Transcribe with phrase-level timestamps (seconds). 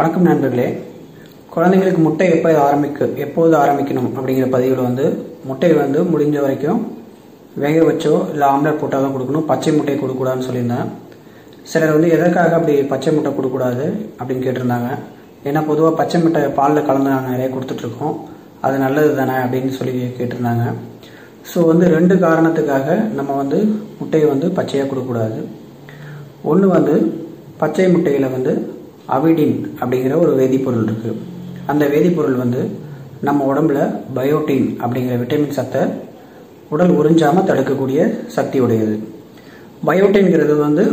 [0.00, 0.66] வணக்கம் நண்பர்களே.
[1.54, 5.06] குழந்தைங்களுக்கு முட்டை எப்போ ஆரம்பிக்க எப்போது ஆரம்பிக்கணும் அப்படிங்கிற பதிவில் வந்து
[5.48, 6.80] முட்டையை வந்து முடிஞ்ச வரைக்கும்
[7.62, 9.44] வேக வச்சோ இல்லை ஆம்லெட் போட்டால் தான் கொடுக்கணும்.
[9.50, 10.88] பச்சை முட்டையை கொடுக்கக்கூடாதுன்னு சொல்லியிருந்தேன்.
[11.72, 13.84] சிலர் வந்து எதற்காக அப்படி பச்சை முட்டை கொடுக்கூடாது
[14.18, 14.90] அப்படின்னு கேட்டிருந்தாங்க.
[15.48, 18.16] ஏன்னா பொதுவாக பச்சை முட்டை பாலில் கலந்து நாங்கள் நிறைய கொடுத்துட்ருக்கோம்.
[18.66, 20.66] அது நல்லது தானே அப்படின்னு சொல்லி கேட்டிருந்தாங்க.
[21.52, 23.60] ஸோ வந்து ரெண்டு காரணத்துக்காக நம்ம வந்து
[24.00, 25.40] முட்டையை வந்து பச்சையாக கொடுக்கக்கூடாது.
[26.52, 26.96] ஒன்று வந்து
[27.64, 28.54] பச்சை முட்டையில் வந்து
[29.16, 31.20] அவிடின் அப்படிங்கிற ஒரு வேதிப்பொருள் இருக்குது
[31.72, 32.62] அந்த வேதிப்பொருள் வந்து
[33.28, 33.80] நம்ம உடம்புல
[34.16, 35.82] பயோட்டின் அப்படிங்கிற விட்டமின் சத்தை
[36.74, 38.00] உடல் உறிஞ்சாமல் தடுக்கக்கூடிய
[38.36, 38.96] சக்தி உடையது
[39.88, 40.84] பயோட்டின்கிறது வந்து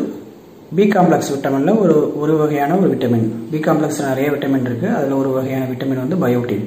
[0.77, 5.29] பி காம்ப்ளெக்ஸ் விட்டமினில் ஒரு ஒரு வகையான ஒரு விட்டமின் பி காம்ப்ளெக்ஸ் நிறைய விட்டமின் இருக்குது அதில் ஒரு
[5.35, 6.65] வகையான விட்டமின் வந்து பயோட்டின்.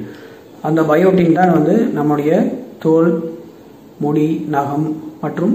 [0.68, 2.30] அந்த பயோட்டின் தான் வந்து நம்முடைய
[2.84, 3.10] தோல்
[4.02, 4.88] முடி நகம்
[5.24, 5.54] மற்றும்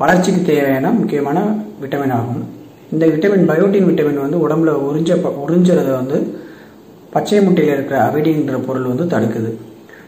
[0.00, 1.38] வளர்ச்சிக்கு தேவையான முக்கியமான
[1.82, 2.42] விட்டமின் ஆகும்.
[2.94, 5.10] இந்த விட்டமின் பயோட்டின் விட்டமின் வந்து உடம்புல உறிஞ்ச
[5.44, 6.18] உறிஞ்சுறத வந்து
[7.14, 9.50] பச்சை முட்டையில் இருக்கிற அவிடின்ற பொருள் வந்து தடுக்குது.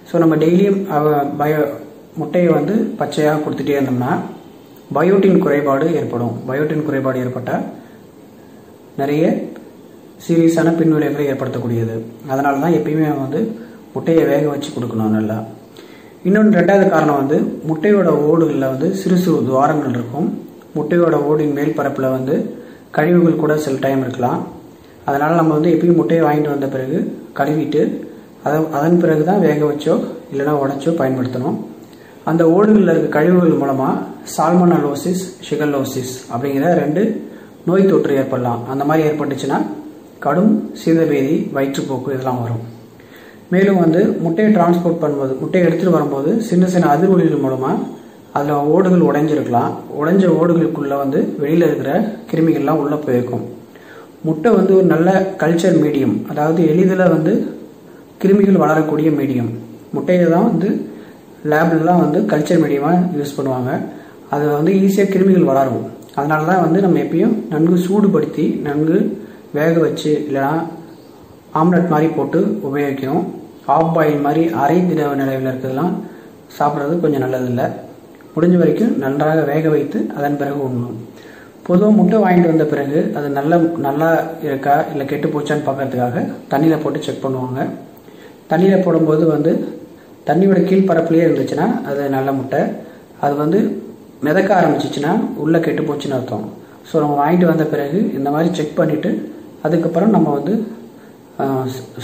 [0.09, 0.81] ஸோ நம்ம டெய்லியும்
[1.41, 1.61] பயோ
[2.21, 4.13] முட்டையை வந்து பச்சையாக கொடுத்துட்டே இருந்தோம்னா
[4.97, 6.35] பயோட்டின் குறைபாடு ஏற்படும்.
[6.49, 7.65] பயோட்டின் குறைபாடு ஏற்பட்டால்
[9.01, 9.25] நிறைய
[10.25, 11.95] சீரியஸான பின்விளைவுகளை ஏற்படுத்தக்கூடியது.
[12.31, 13.41] அதனால தான் எப்பயுமே வந்து
[13.95, 15.37] முட்டையை வேக வச்சு கொடுக்கணும் நல்லா.
[16.29, 17.37] இன்னொன்று ரெண்டாவது காரணம் வந்து
[17.69, 20.29] முட்டையோட ஓடுகளில் வந்து சிறு சிறு துவாரங்கள் இருக்கும்.
[20.79, 22.35] முட்டையோட ஓடின் மேல் பரப்பில் வந்து
[22.97, 24.41] கழிவுகள் கூட சில டைம் இருக்கலாம்.
[25.09, 26.99] அதனால் நம்ம வந்து எப்பயும் முட்டையை வாங்கிட்டு வந்த பிறகு
[27.39, 27.83] கழுவிட்டு
[28.47, 29.95] அதை அதன் பிறகு தான் வேக வச்சோ
[30.33, 31.57] இல்லைனா உடச்சோ பயன்படுத்தணும்.
[32.31, 33.95] அந்த ஓடுகளில் இருக்க கழிவுகள் மூலமாக
[34.35, 37.03] சால்மனலோசிஸ் ஷிகல்லோசிஸ் அப்படிங்கிற ரெண்டு
[37.69, 38.61] நோய் தொற்று ஏற்படலாம்.
[38.73, 39.59] அந்த மாதிரி ஏற்பட்டுச்சுன்னா
[40.25, 42.65] கடும் சீதபேதி வயிற்றுப்போக்கு இதெல்லாம் வரும்.
[43.53, 47.77] மேலும் வந்து முட்டையை டிரான்ஸ்போர்ட் பண்ணும்போது முட்டையை எடுத்துகிட்டு வரும்போது சின்ன சின்ன அதிர்வொலிகள் மூலமாக
[48.39, 49.73] அதில் ஓடுகள் உடைஞ்சிருக்கலாம்.
[50.01, 51.93] உடைஞ்ச ஓடுகளுக்குள்ளே வந்து வெளியில் இருக்கிற
[52.31, 53.45] கிருமிகள்லாம் உள்ளே போயிருக்கும்.
[54.27, 55.09] முட்டை வந்து ஒரு நல்ல
[55.43, 57.33] கல்ச்சர் மீடியம் அதாவது எளிதில் வந்து
[58.23, 59.51] கிருமிகள் வளரக்கூடிய மீடியம்
[59.97, 60.69] முட்டையை தான் வந்து
[61.51, 63.71] லேப்லலாம் வந்து கல்ச்சர் மீடியமாக யூஸ் பண்ணுவாங்க.
[64.35, 65.85] அது வந்து ஈஸியாக கிருமிகள் வளரும்.
[66.19, 68.99] அதனால தான் வந்து நம்ம எப்பயும் நன்கு சூடுபடுத்தி நன்கு
[69.59, 70.55] வேக வச்சு இல்லைனா
[71.61, 73.25] ஆம்லெட் மாதிரி போட்டு உபயோகிக்கணும்.
[73.75, 75.95] ஆஃப் பாயில் மாதிரி அரை திரவ நிலையில் இருக்கிறதுலாம்
[76.59, 77.67] சாப்பிட்றது கொஞ்சம் நல்லதில்லை.
[78.35, 80.99] முடிஞ்ச வரைக்கும் நன்றாக வேக வைத்து அதன் பிறகு உண்ணணும்
[81.67, 84.09] பொதுவாக முட்டை வாங்கிட்டு வந்த பிறகு அது நல்ல நல்லா
[84.49, 87.61] இருக்கா இல்லை கெட்டு போச்சான்னு பார்க்கறதுக்காக தண்ணியில் போட்டு செக் பண்ணுவாங்க.
[88.51, 89.53] தண்ணியில் போடும்போது வந்து
[90.29, 92.63] தண்ணியோட கீழ்ப்பரப்புலேயே இருந்துச்சுன்னா அது நல்ல முட்டை.
[93.25, 93.59] அது வந்து
[94.27, 95.13] மிதக்க ஆரம்பிச்சிச்சுன்னா
[95.45, 96.47] உள்ளே கெட்டு போச்சுன்னு அர்த்தம்.
[96.89, 99.11] ஸோ நம்ம வாங்கிட்டு வந்த பிறகு இந்த மாதிரி செக் பண்ணிவிட்டு
[99.67, 100.55] அதுக்கப்புறம் நம்ம வந்து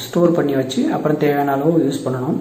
[0.05, 2.39] ஸ்டோர் பண்ணி வச்சு அப்புறம் தேவையான அளவு யூஸ் பண்ணணும்.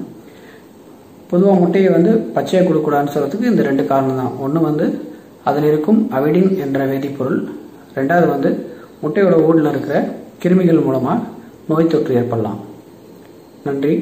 [1.30, 4.34] பொதுவாக முட்டையை வந்து பச்சையாக கொடுக்கூடாதுன்னு சொல்கிறதுக்கு இந்த ரெண்டு காரணம் தான்.
[4.46, 4.86] ஒன்று வந்து
[5.50, 7.40] அதில் இருக்கும் அவிடின் என்ற வேதிப்பொருள்.
[7.98, 8.50] ரெண்டாவது வந்து
[9.04, 9.96] முட்டையோட ஓடில் இருக்கிற
[10.44, 11.20] கிருமிகள் மூலமாக
[11.70, 12.60] நோய் தொற்று ஏற்படலாம்.
[13.68, 13.96] நன்றி.